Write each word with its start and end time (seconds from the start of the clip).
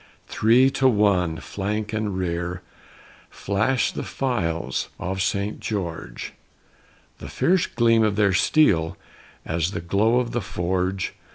Three 0.27 0.71
to 0.71 0.87
one, 0.87 1.37
flank 1.37 1.93
and 1.93 2.17
rear, 2.17 2.63
flashed 3.29 3.93
the 3.93 4.01
files 4.01 4.89
of 4.99 5.21
St. 5.21 5.59
George, 5.59 6.33
The 7.19 7.29
fierce 7.29 7.67
gleam 7.67 8.01
of 8.01 8.15
their 8.15 8.33
steel 8.33 8.97
as 9.45 9.69
the 9.73 9.79
glow 9.79 10.17
of 10.19 10.35
a 10.35 10.41
forge. 10.41 11.13